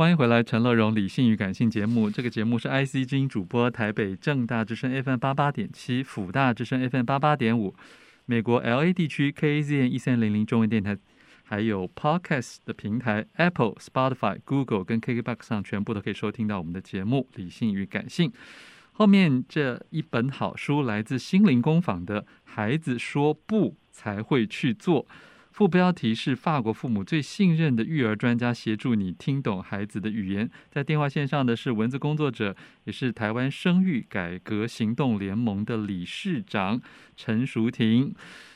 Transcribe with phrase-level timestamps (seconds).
[0.00, 2.08] 欢迎回来，陈乐融理性与感性节目。
[2.08, 7.74] 这个节目是 IC 之音主播，台北正大之声 FM 八八点七，辅大之声 FM 八八点五，
[8.24, 10.96] 美国 LA 地区 KAZN 一三零零中文电台，
[11.44, 18.30] 还有 Podcast 的平台 Apple、Spotify、Google 跟 KKBox 上全部都可以收听到我们的节目《理性与感性》。
[18.92, 25.04] 后面这一本好书来自心灵工坊的《孩子说不才会去做》。
[25.60, 30.48] 副标题是法国父母最信任的育儿专家，协助你听懂孩子的语言。
[30.70, 36.80] 在电话线上的是文字工作者，也是台湾生育改革行动联盟的理事长
[37.14, 38.14] 陈淑婷。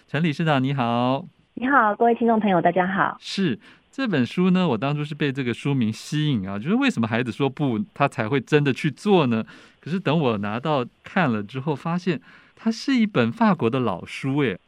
[0.09, 1.27] 陈理事长，你好！
[1.57, 3.19] 你好，各位听众朋友，大家好。
[3.21, 3.59] 是
[3.91, 9.45] 这本书呢，我当初是被这个书名吸引啊，就是为什么孩子说不，他才会真的去做呢？
[9.79, 12.23] 可是等我拿到看了之后，发现
[12.57, 14.59] 它是一本法国的老书，诶。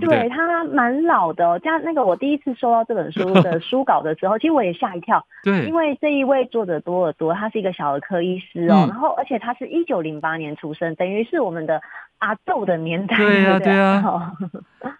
[0.00, 1.60] 对，对，对，他蛮老的哦。
[1.62, 5.24] 像那个，我第一次收到这本书的书稿的时候，其实我也吓一跳。
[5.42, 8.86] 对，因为这一位作者多尔多，他是一个小儿科医师哦。
[8.86, 11.80] 嗯、然后，而且他是一九零八年出生，等于是我们的
[12.18, 13.16] 阿豆的年代。
[13.16, 14.32] 对啊，对啊。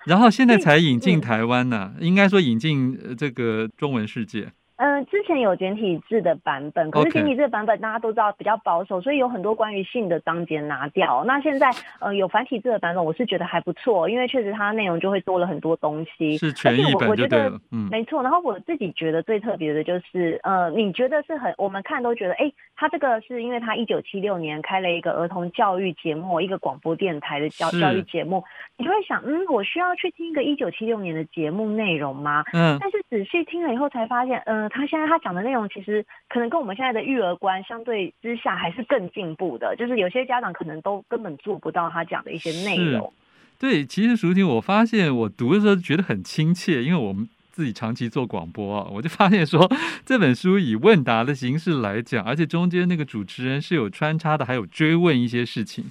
[0.06, 4.48] 然后现在才引进台湾呢、啊，应该说引进这个中文世界。
[4.76, 11.24] 嗯、呃，之前有简体字的版本，可是简体字的版本大家都知道比较保守.所以有很多关于性的章节拿掉。
[11.24, 16.38] 那现在呃有繁体字的版本，我是觉得还不错，因为确实它内容就会多了很多东西。
[16.38, 18.22] 是全译本就对了，嗯，没错。
[18.22, 28.44] 然后我自己觉得最特别的就是，呃，你觉得是很我们看都觉得，哎，他这个是因为他一九七六年开了一个儿童教育节目，一个广播电台的教教育节目，
[28.76, 32.44] 你就会想，嗯，我需要去听一个一九七六年的节目内容吗？
[32.52, 34.70] 嗯，但是仔细听了以后才发现，嗯、呃。
[34.86, 39.74] 现在他讲的内容，其实可能跟我们现在的育儿观相对之下还是更进步的。
[39.76, 43.12] 就是有些家长可能都根本做不到他讲的一些内容。
[43.58, 49.66] 对，其实淑婷，我发现我读的时候觉得很亲切，因为我们自己长期做广播啊，我就发现说
[50.04, 55.86] 这本书以问答的形式来讲，而且中间那个主持人是有穿插的，还有追问一些事情，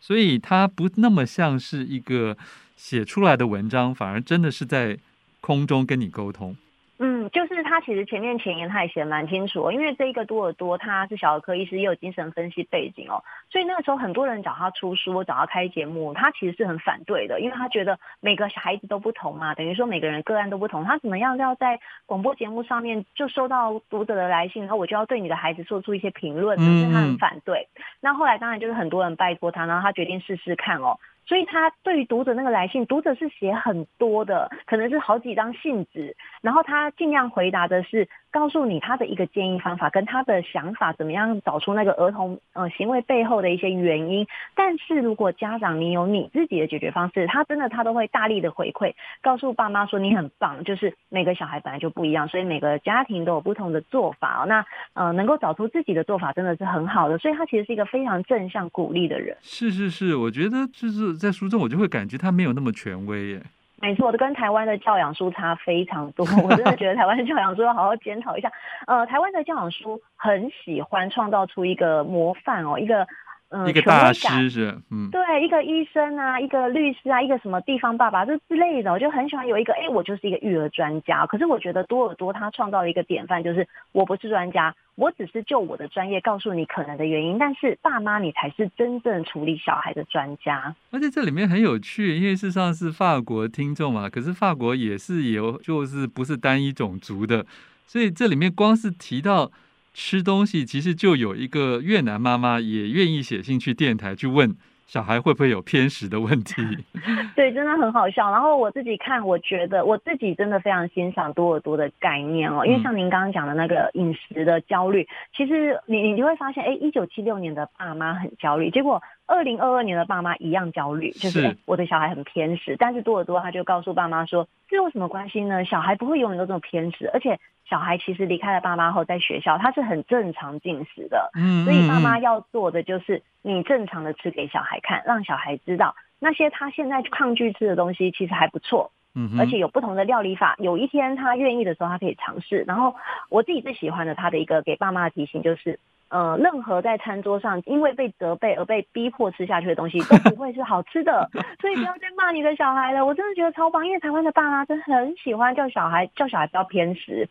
[0.00, 2.36] 所以它不那么像是一个
[2.74, 4.96] 写出来的文章，反而真的是在
[5.42, 6.56] 空中跟你沟通。
[7.02, 27.66] 嗯，就是他其实前面前言他也写蛮清楚，因为这一个多尔多他是小儿科医师，也有精神分析背景哦，所以那个时候很多人找他出书，找他开节目，他其实是很反对的，因为他觉得每个小孩子都不同嘛，等于说每个人个案都不同，他怎么样要在广播节目上面就收到读者的来信，然后我就要对你的孩子做出一些评论，所以他很反对。
[28.02, 30.98] 那后来当然就是很多人拜托他，然后他决定试试看哦。
[31.26, 44.26] 所以他对于读者那个来信，读者是写很多的，可能是好几张信纸，然后他尽量回答的是告诉你他的一个建议方法跟他的想法，怎么样找出那个儿童呃行为背后的一些原因。
[44.54, 54.44] 但是如果家长你有你自己的解决方式，他真的他都会大力的回馈，告诉爸妈说你很棒，就是每个小孩本来就不一样，所以每个家庭都有不同的做法。
[54.48, 54.64] 那
[54.94, 59.36] 呃能够找出自己的做法真的是很好的，所以他其实是一个非常正向鼓励的人。
[59.42, 61.10] 是是是，我觉得就是。
[61.20, 63.42] 在书中，我就会感觉他没有那么权威耶。
[63.80, 66.26] 没错，跟台湾的教养书差非常多。
[66.44, 68.52] 我真的觉得台湾的教养书要好好检讨一下。
[68.86, 73.06] 呃，台湾的教养书很喜欢创造出一个模范哦，一个
[73.50, 81.26] 嗯、呃，一个大师是嗯，对，一个医生啊，一个律师啊，一个什么地方爸爸这之类的，我就很喜欢有一个，哎，我就是一个育儿专家。
[81.26, 84.74] 可是我觉得多尔多他创造了一个典范，就是我不是专家。
[84.96, 90.74] 我只是就我的专业告诉你可能的原因，但是爸妈你才是真正处理小孩的专家。
[90.90, 97.46] 而且这里面很有趣，因为事实上是法国听众嘛，可是法国也是有，就是不是单一种族的，
[97.86, 99.50] 所以这里面光是提到
[99.92, 104.56] 吃东西，其实就有一个越南妈妈也愿意写信去电台去问。
[104.86, 106.54] 小孩会不会有偏食的问题？
[107.36, 108.28] 对，真的很好笑。
[108.32, 112.66] 然后我自己看，我觉得我自己真的非常欣赏多尔多的概念哦。
[112.66, 122.74] 因为像您刚刚讲的那个饮食的焦虑，其实你你就会发现，哎，一九七六年的爸妈很焦虑，结果二零二二年的爸妈一样焦虑，就是，是我的小孩很偏食。
[122.76, 125.64] 但是多尔多他就告诉爸妈说，这有什么关系呢？
[125.64, 127.38] 小孩不会永远都这么偏食，而且
[127.70, 131.30] 小孩其实离开了爸妈后，在学校他是很正常进食的。
[131.34, 133.22] 嗯，所以爸妈要做的就是。
[133.42, 140.56] 你正常的吃给小孩看，让小孩知道那些他现在抗拒吃的东西其实还不错，嗯，而且有不同的料理法。
[140.58, 142.64] 有一天他愿意的时候，他可以尝试。
[142.68, 142.94] 然后
[143.30, 145.80] 我自己最喜欢的他的一个给爸妈的提醒就是，
[146.10, 151.30] 呃，任何在餐桌上因为被责备而被逼迫吃下去的东西都不会是好吃的，
[151.62, 153.06] 所以不要再骂你的小孩了。
[153.06, 157.26] 我真的觉得超棒，因为台湾的爸妈真的很喜欢叫小孩叫小孩不要偏食。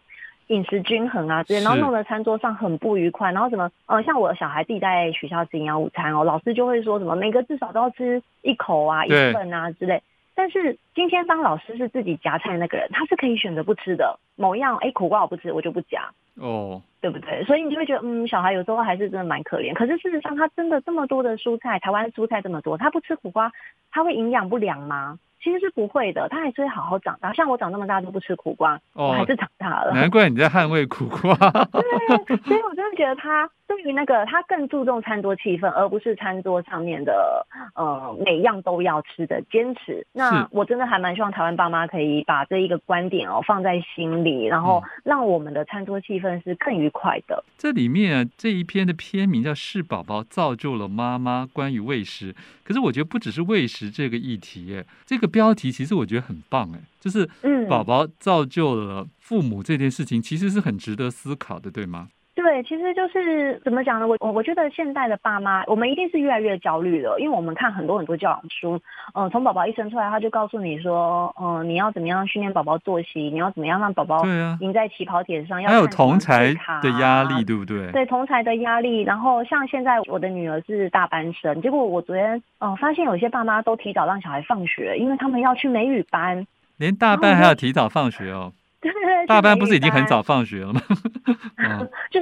[0.50, 10.02] 饮食均衡啊，之类，然后弄得餐桌上很不愉快，然后什么，呃，像我小孩自己在学校吃营养午餐哦，老师就会说什么每个至少都要吃一口啊，一份啊之类。
[10.36, 16.10] 但是今天当老师是自己夹菜那个人，他是可以选择不吃的某一样，哎，苦瓜我不吃，我就不夹。
[16.36, 17.44] 哦，对不对？
[17.44, 19.74] 所以你就会觉得，嗯，小孩有时候还是真的蛮可怜。
[19.74, 23.52] 可是事实上，他真的这么多的蔬菜，台湾蔬菜这么多，他不吃苦瓜，
[23.92, 25.20] 他会营养不良吗？
[25.42, 27.32] 其实是不会的，他还是会好好长大。
[27.34, 29.94] 像我长那么大都不吃苦瓜，哦、我还是长大了。
[29.94, 31.34] 难怪你在捍卫苦瓜。
[31.72, 40.06] 对，所以我真的觉得他对于那个他更注重餐桌气氛，而不是餐桌上面的呃每样都要吃的坚持。
[40.12, 47.42] 那我真的还蛮希望台湾爸妈可以把这一个观点哦放在心里，然后让我们的餐桌气氛是更愉快的。
[47.48, 52.36] 嗯、这里面啊，这一篇的篇名叫《是宝宝造就了妈妈》，关于喂食。
[52.66, 55.30] 可是我觉得不只是喂食这个议题，哎，这个。
[55.30, 62.10] 标题其实我觉得很棒哎，就是嗯宝宝造就了父母这件事情，其实是很值得思考的，对吗？
[62.50, 64.08] 对，其实就是怎么讲呢？
[64.08, 68.74] 我我我觉得现在的爸妈，我们一定是越来越焦虑了，因为我们看很多很多教养书，
[69.14, 74.26] 嗯、呃，从宝宝一生出来，他就告诉你说，嗯、呃，你要怎么样训练宝宝作息，你要怎么样让宝宝
[74.62, 76.52] 赢在起跑点上，要还有同才
[76.82, 77.92] 的压力，对不对？
[77.92, 79.04] 对，同才的压力。
[79.04, 86.48] 然后像现在我的女儿是大班生，结果我昨天嗯、呃、发现有些爸妈都提早让小孩放学，因为他们要去美语班，
[86.78, 88.54] 连大班还要提早放学哦。
[88.82, 90.82] 对对对，大班不是已经很早放学了吗？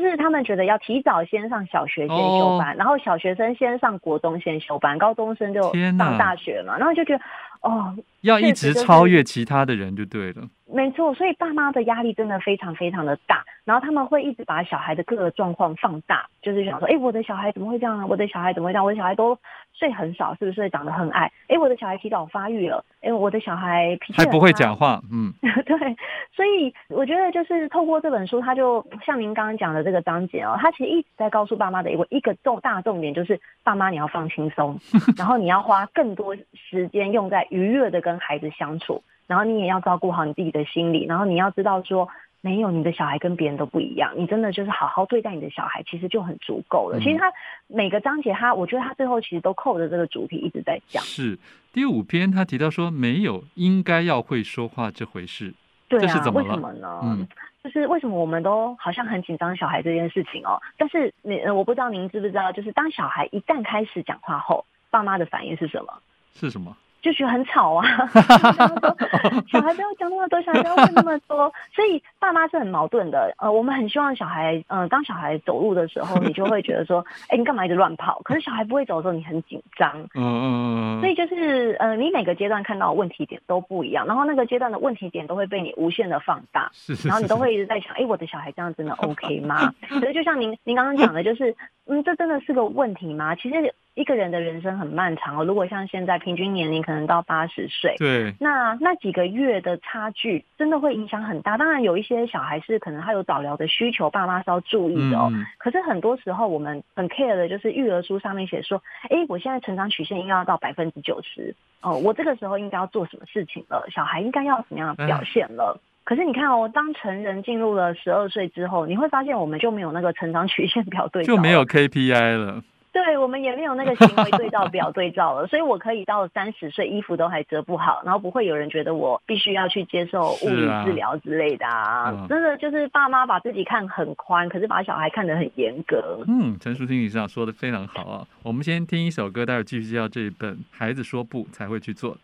[0.01, 5.61] 就是他们觉得要提早先上小学先修班，哦、然后小学生先上国中先修班，高中生就
[5.97, 7.23] 上大学嘛，然后就觉得
[7.61, 10.43] 哦，要一直超越其他的人就对了。
[10.69, 18.05] 没错，所以爸妈的压力真的非常非常的大，然后他们会一直把小孩的各个状况放大，就是想说，哎，我的小孩怎么会这样呢？
[18.05, 18.83] 我的小孩怎么会这样？
[18.83, 19.37] 我的小孩都
[19.73, 21.31] 睡很少，是不是长得很矮？
[21.47, 25.33] 哎，我的小孩提早发育了，哎，我的小孩脾气还不会讲话，嗯，
[25.65, 25.77] 对，
[26.35, 34.77] 所以我觉得就是透过这本书，他就像您刚刚讲的这个章节哦，他其实一直在告诉爸妈的一个一个重大重点，就是爸妈你要放轻松，
[35.17, 39.01] 然后你要花更多时间用在愉悦的跟孩子相处。
[39.27, 42.07] 然后你也要照顾好你自己的心理，然后你要知道说，
[42.41, 46.97] 没有你的小孩跟别人都不一样，你真的就是好好对待你的小孩，其实就很足够了。
[46.97, 47.31] 嗯、其实他
[47.67, 51.03] 每个章节他，我觉得他最后其实都扣着这个主题一直在讲。
[51.03, 51.37] 是
[51.73, 55.53] 第五篇他提到说，没有应该要会说话这回事。
[55.89, 56.47] 对啊，这是怎么了？
[56.47, 56.99] 为什么呢？
[57.03, 57.27] 嗯，
[57.63, 60.61] 就是为什么我们都好像很紧张小孩这件事情哦？
[60.77, 65.93] 但是你我不知道您知不知道，就是当小孩一旦开始讲话后，爸妈的反应是什么？
[66.33, 66.75] 是什么？
[67.07, 67.87] 就觉得很吵啊，
[69.47, 73.33] 小孩不要讲那么多，小孩不要问那么多，所以爸妈是很矛盾的。
[73.37, 76.99] 呃，我们很希望小孩，呃，当小孩走路的时候，你就会觉得说，
[77.29, 78.19] 哎、欸，你干嘛一直乱跑？
[78.25, 79.89] 可是小孩不会走的时候，你很紧张。
[80.15, 80.99] 嗯嗯嗯。
[80.99, 89.73] 所以就是，呃，你每个阶段看到的问题点都不一样，然后那个阶段的问题点都会被你无限的放大，是然后你都会一直在想，哎、欸，我的小孩这样真的 OK 吗？
[89.87, 91.55] 所以就像您您刚刚讲的，就是，
[91.85, 93.33] 嗯，这真的是个问题吗？
[93.33, 93.73] 其实。
[93.97, 101.57] 一个人的人生很漫长哦，如果像现在平均年龄可能到八十岁，对，那那几个月的差距真的会影响很大。
[101.57, 105.31] 当然有一些小孩是可能他有早疗的需求，爸妈是要注意的哦。
[105.33, 108.79] 嗯、可是很多时候我们很 care 的就是育儿书上面写说，
[109.09, 113.87] 哎，我现在成长曲线应该要到百分之九十哦，我这个时候应该要做什么事情了？
[113.91, 115.75] 小孩应该要什么样的表现了？
[115.83, 122.61] 唉可是你看哦，当成人进入了十二岁之后，你会发现我们就没有那个成长曲线表对照，就没有 KPI 了。
[122.97, 132.09] 对，我们也没有那个行为对照表对照了， 所以我可以到三十岁，衣服都还折不好，然后不会有人觉得我必须要去接受物理治疗之类的啊。
[132.09, 136.23] 啊真的就是爸妈把自己看很宽，可是把小孩看得很严格。
[136.27, 138.27] 嗯，陈淑婷理事长说的非常好啊。
[138.41, 142.15] 我们先听一首歌，待会儿继续介绍这一本《孩子说不才会去做》。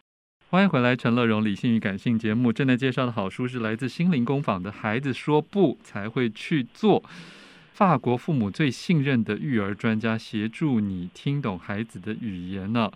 [0.49, 7.01] 欢迎回来，陈乐融理性与感性节目正在介绍的好书是来自心灵工坊的《孩子说不才会去做》。
[7.73, 12.93] 法国父母最信任的育儿专家，协助你听懂孩子的语言呢、啊。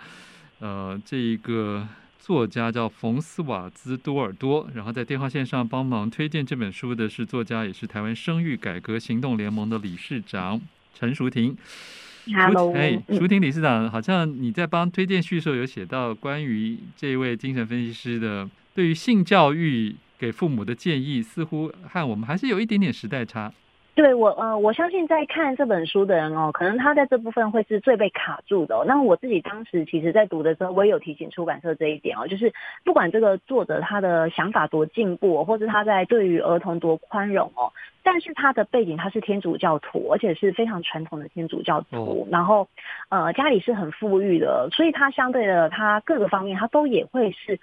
[0.59, 1.87] 呃，这一个
[2.19, 10.61] 作家叫冯斯瓦兹多尔多，然后在电话线上帮忙推荐这本书的是作家，也是台湾生育改革行动联盟的理事长
[10.93, 11.57] 陈淑婷。
[12.27, 23.51] Hello，哎，淑婷理事长，好像你在帮推荐序的时候有写到关于这位精神分析师的对于性教育给父母的建议，似乎和我们还是有一点点时代差。
[23.97, 28.85] 对我呃，我相信在看这本书的人哦，可能他在这部分会是最被卡住的哦。
[28.85, 32.53] 那我自己当时其实，在读的时候，我也有提醒出版社这一点哦，就是
[32.85, 37.73] 不管这个作者他的想法多进步，或者他在对于儿童多宽容哦，
[38.03, 42.67] 但是他的背景他是天主教徒，而且是非常传统的天主教徒，然后
[43.09, 47.59] 呃家里是很富裕的，所以他相对的他各个方面他都也会是。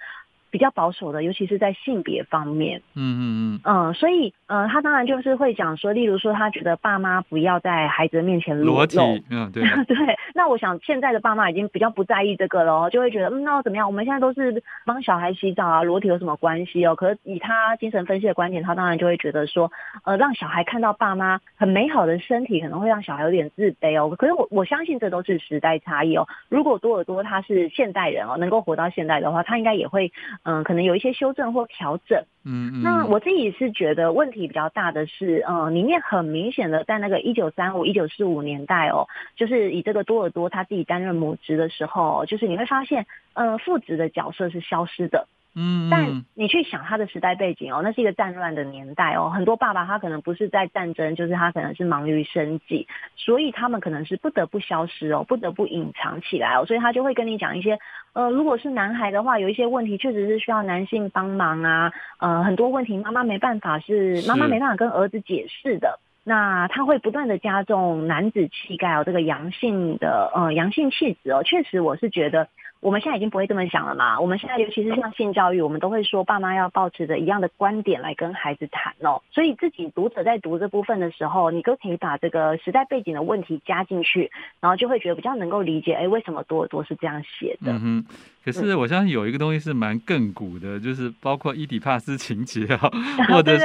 [0.55, 2.81] 比较保守的，尤其是在性别方面。
[2.95, 3.59] 嗯嗯嗯。
[3.65, 8.97] 嗯，所以呃，他当然就是会讲说，例如说他觉得爸妈不要在孩子面前裸体。
[9.29, 9.63] 嗯，对。
[9.83, 9.97] 对。
[10.33, 13.85] 那我想现在的爸妈已经比较不在意这个了，就会觉得嗯，那怎么样？
[13.85, 16.95] 我们现在都是帮小孩洗澡啊，裸体有什么关系哦？
[16.95, 19.69] 可是以他精神分析的观点，他当然就会觉得说，
[20.05, 24.15] 呃，让小孩看到爸妈很美好的身体，可能会让小孩有点自卑哦。
[24.15, 26.25] 可是我我相信这都是时代差异哦。
[26.47, 30.13] 如果多尔多他是现代人哦，能够活到现代的话，他应该也会
[30.45, 32.23] 嗯、呃，可能有一些修正或调整。
[32.45, 32.81] 嗯嗯。
[32.83, 45.27] 那我自己是觉得问题比较大的是，嗯、呃，里面很明显的在那个一九三五、一九四五年代哦，就是以这个多尔多他自己担任母职的时候，就是你会发现，呃，父职的角色是消失的。
[45.57, 52.85] 嗯，但你去想他的时代背景哦，那是一个战乱的年代哦，很多爸爸他可能不是在战争，就是他可能是忙于生计，
[53.15, 57.79] 所以他们可能是不得不消失哦，不得不隐藏起来哦，所以他就会跟你讲一些，
[58.11, 72.49] 呃，如果是男孩的话，有一些问题确实是需要男性帮忙啊，呃，很多问题妈妈没办法是妈妈没办法跟儿子解释的，那他会不断的加重男子气概哦，这个阳性的呃阳性气质哦，确实我是觉得。
[72.85, 74.19] 我们现在已经不会这么想了嘛？
[74.19, 79.19] 我们现在尤其是像性教育，我们都会说爸妈要抱持着一样的观点来跟孩子谈哦。
[79.31, 87.71] 所以自己读者在读这部分的时候，你都可以把这个时代背景的问题加进去，然后就会觉得比较能够理解，哎，为什么多尔多是这样写的？
[87.71, 88.05] 嗯哼。
[88.43, 92.91] 可是我相信有一个东西是蛮亘古的，就是包括伊底帕斯情节啊，
[93.33, 93.57] 或者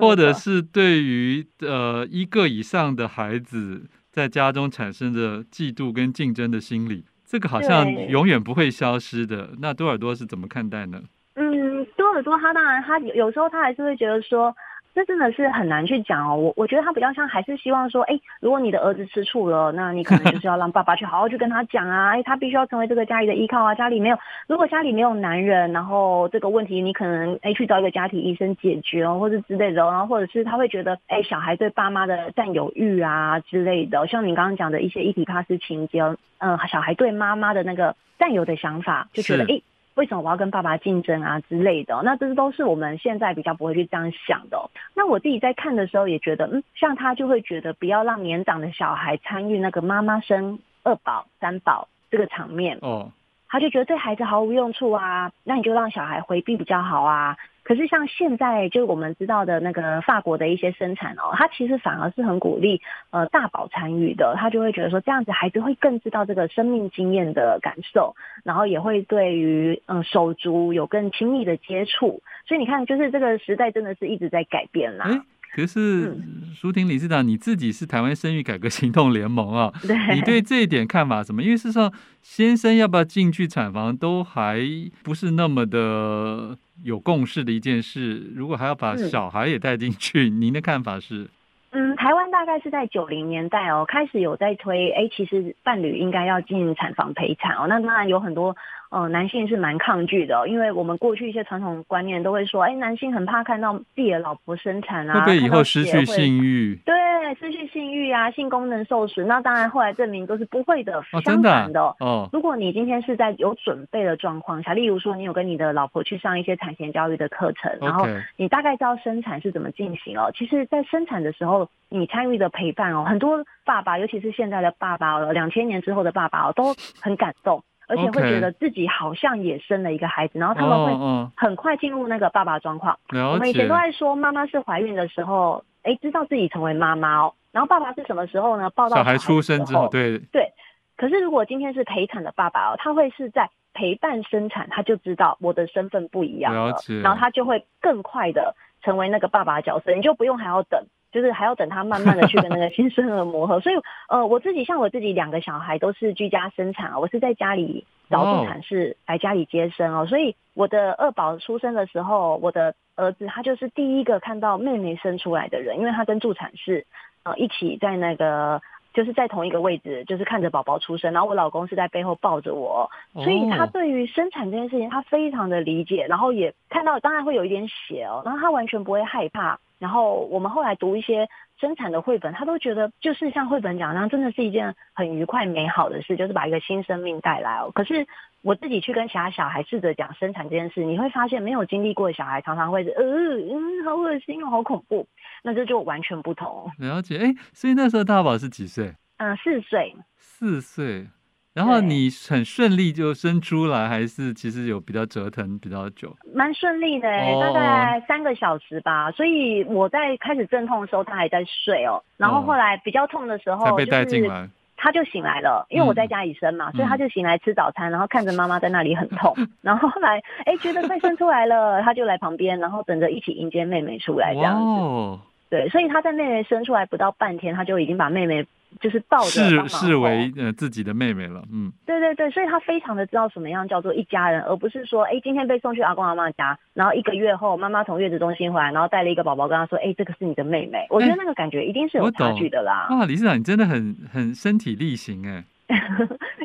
[0.00, 7.04] 或者是对于呃一个以上的孩子在家中产生的嫉妒跟竞争的心理。
[7.34, 9.50] 这个好像永远不会消失的。
[9.60, 11.02] 那多尔多是怎么看待呢？
[11.34, 14.54] 嗯，多尔多他当然他有时候他还是会觉得说。
[14.94, 36.02] 这真的是很难去讲哦，我我觉得他比较像还是希望说，哎，如果你的儿子吃醋了，那你可能就是要让爸爸去好好去跟他讲啊，哎，他必须要成为这个家里的依靠啊，家里没有，如果家里没有男人，然后这个问题你可能哎去找一个家庭医生解决哦，或者之类的，然后或者是他会觉得，哎，小孩对爸妈的占有欲啊之类的，像你刚刚讲的一些伊底帕斯情结，
[36.38, 39.60] 嗯，小孩对妈妈的那个占有的想法，就觉得哎。
[39.94, 42.00] 为什么我要跟爸爸竞争啊之类的？
[42.02, 44.70] 那这都是我们现在比较不会去这样想的。
[44.94, 52.78] 那我自己在看的时候也觉得，嗯，像他就会觉得不要让年长的小孩参与那个妈妈生二宝、三宝这个场面。
[52.82, 53.12] 哦，
[53.48, 57.36] 他就觉得对孩子毫无用处啊，那你就让小孩回避比较好啊。
[57.64, 62.80] 可是像现在，就我们知道的那个法国的一些生产哦，它其实反而是很鼓励
[63.10, 75.24] 呃大宝参与的，他就会觉得说这样子孩子会更知道这个生命经验的感受，然后也会对于嗯、手足有更亲密的接触，所以你看，就是这个时代真的是一直在改变啦。
[75.54, 76.18] 欸可是，
[76.54, 81.42] 舒婷理事长，你自己是台湾生育改革行动联盟啊， 对，你对这一点看法什么？
[81.42, 81.92] 因为事实上，
[82.22, 84.60] 先生要不要进去产房，都还
[85.02, 88.32] 不是那么的有共识的一件事。
[88.34, 91.28] 如果还要把小孩也带进去，嗯，您的看法是？
[91.74, 97.66] 嗯，台湾大概是在九零年代哦，开始有在推，哎，其实伴侣应该要进产房陪产哦。
[97.68, 98.56] 那当然有很多。
[98.90, 106.78] 呃，男性是蛮抗拒的，因为我们过去一些传统观念都会说，哎，男性很怕看到自己的老婆生产啊，会不会以后失去性欲？
[106.84, 106.94] 对，
[107.34, 109.26] 失去性欲啊，性功能受损。
[109.28, 111.80] 那当然后来证明都是不会的，哦、相反的。
[112.00, 120.30] 哦，如果你今天是在有准备的状况下，例如说你有跟你的老婆去上一些产前教育的课程，然后你大概知道生产是怎么进行哦。
[120.36, 127.62] 其实，在生产的时候，你参与的陪伴哦，很多爸爸，尤其是现在的爸爸哦，两千年之后的爸爸哦，都很感动。
[127.86, 132.98] 而且会觉得自己好像也生了一个孩子，然后他们会很快进入那个爸爸状况。
[133.10, 137.34] 我们以前都在说，妈妈是怀孕的时候，哎，知道自己成为妈妈哦。
[137.52, 138.68] 然后爸爸是什么时候呢？
[138.70, 139.88] 抱到小孩出生之后。
[139.88, 140.52] 对对。
[140.96, 150.84] 可是如果今天是陪产的爸爸哦，他会是在陪伴生产，他就知道我的身份不一样了，然后他就会更快的成为那个爸爸的角色，你就不用还要等。
[151.14, 153.76] 就是还要等他慢慢的去跟那个新生儿磨合， 所以
[154.08, 166.84] 呃，我自己像我自己两个小孩都是居家生产啊，我是在家里找助产士来家里接生哦，所以我的二宝出生的时候，我的儿子他就是第一个看到妹妹生出来的人，因为他跟助产士
[167.22, 168.60] 呃一起在那个
[168.92, 179.60] 就是在同一个位置，就是看着宝宝出生，然后我老公是在背后抱着我，所以他对于生产这件事情他非常的理解，然后也看到当然会有一点血哦，然后他完全不会害怕。
[179.78, 181.28] 然后我们后来读一些
[181.60, 187.70] 生产的绘本，他都觉得就是像绘本讲那样，真的是一件很愉快美好的事，就是把一个新生命带来哦。
[187.74, 188.06] 可是
[188.42, 195.06] 我自己去跟其他小孩试着讲生产这件事，你会发现没有经历过的小孩常常会是呃嗯好恶心哦，好恐怖，
[195.42, 196.70] 那这就完全不同。
[196.78, 198.94] 了解，哎，所以那时候大宝是几岁？
[199.18, 199.94] 嗯，四岁。
[200.16, 201.06] 四岁。
[201.54, 206.12] 然后你很顺利就生出来，还是其实有比较折腾比较久？
[206.34, 209.08] 蛮顺利的，欸，大概三个小时吧。
[209.12, 212.02] 所以我在开始阵痛的时候，他还在睡哦。
[212.16, 214.50] 然后后来比较痛的时候，才被带进来。
[214.76, 219.32] 他就醒来了，因为我在家里生嘛，所以他就醒来吃早餐，然后看着妈妈在那里很痛，
[219.62, 225.22] 然后后来哎觉得快生出来了，他就来旁边，然后等着一起迎接妹妹出来这样子。
[225.50, 228.44] 对，所以他在妹妹生出来不到半天，他就已经把妹妹。
[228.80, 242.88] 就是抱着视视为呃自己的妹妹了，嗯，对对对，所以他非常的知道什么样叫做一家人，而不是说，哎，今天被送去阿公阿妈家，然后一个月后妈妈从月子中心回来，然后带了一个宝宝跟他说，哎，这个是你的妹妹，我觉得那个感觉一定是有差距的啦。
[242.90, 245.44] 哇，理事长你真的很很身体力行哎。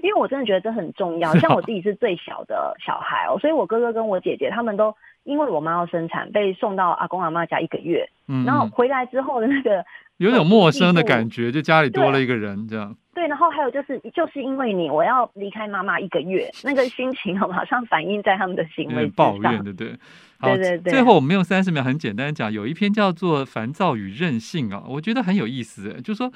[0.01, 9.83] 因为我真的觉得这很重要，像我自己是最小的小孩哦，所以我哥哥跟我姐姐他们都因为我妈要生产被送到阿公阿妈家一个月，嗯，然后回来之后的那个
[10.19, 12.95] 有点陌生的感觉，就家里多了一个人这样。
[13.13, 19.97] 对，然后还有就是就是因为你我要离开妈妈一个月，那个心情马上反映在他们的行为抱怨，对不对？
[20.37, 20.91] 好，对对对。
[20.93, 26.31] 最后我们用三十秒很简单讲，有一篇叫做《烦躁与任性》啊，我觉得很有意思，就是说。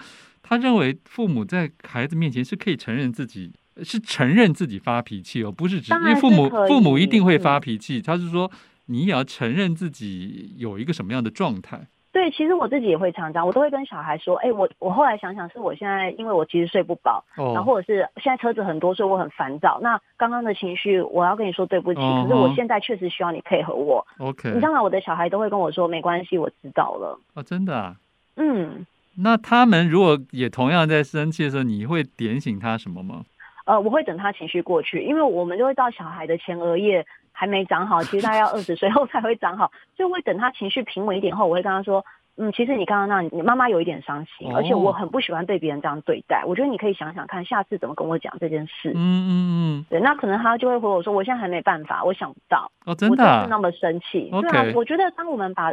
[0.45, 3.49] 他认为父母在孩子面前是可以承认自己
[3.81, 8.51] 是承认自己发脾气哦，不是指因为父母父母一定会发脾气，他是说
[8.87, 11.87] 你也要承认自己有一个什么样的状态。
[12.13, 19.79] 对，其实我自己也会常常，我都会跟小孩说，哎，我我后来想想，是我现在因为我其实睡不饱，哦、然后或者是现在车子很多，所以我很烦躁。
[19.81, 24.05] 那刚刚的情绪，我要跟你说对不起，哦、可是我现在确实需要你配合我。
[24.19, 24.83] OK，你知道吗？
[24.83, 27.19] 我的小孩都会跟我说，没关系，我知道了。
[27.33, 27.95] 啊、哦，真的啊？
[28.35, 28.85] 嗯。
[29.15, 33.23] 那他们如果也同样在生气的时候，你会点醒他什么吗？
[33.65, 42.05] 呃，我会等他情绪过去，因为我们就会到小孩的前额叶还没长好，其实大概要二十岁后才会长好，就会等他情绪平稳一点后，我会跟他说。
[42.35, 46.43] 嗯，其实你刚刚那，你妈妈有一点伤心，哦、而且我很不喜欢被别人这样对待。
[46.45, 48.91] 我觉得你可以想想看，下次怎么跟我讲这件事。
[48.95, 49.85] 嗯嗯嗯。
[49.87, 52.71] 对，那可能他就会回我说，我现在还没办法，我想不到。
[52.85, 53.39] 哦，真的、啊。
[53.39, 54.31] 我是那么生气。
[54.31, 55.71] 对啊，我觉得当我们把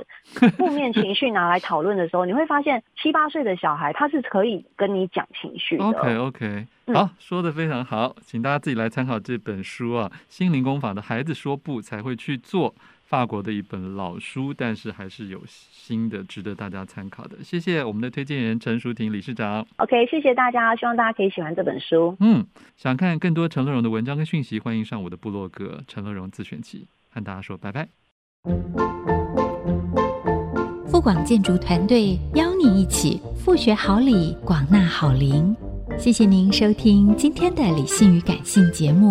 [0.59, 5.85] 负面情绪拿来讨论的时候，你会发现七八岁的小孩他是可以跟你讲情绪的。
[5.85, 12.71] OK OK，好，嗯、说的非常好，请大家自己来参考这本书啊，《心灵工坊的孩子说不才会去做》。
[13.11, 17.43] 法国的一本老书，但是还是有新的，值得大家参考的。
[17.43, 19.67] 谢谢我们的推荐人陈淑婷理事长。
[19.79, 22.17] OK，谢谢大家，希望大家可以喜欢这本书。
[22.21, 26.87] 嗯，想看更多陈乐融的文章跟讯息，欢迎上我的部落格陈乐融自选集。
[27.13, 27.89] 和大家说拜拜。
[30.87, 35.53] 富广建筑团队邀你一起富学好礼，广纳好邻。
[35.99, 39.11] 谢谢您收听今天的理性与感性节目。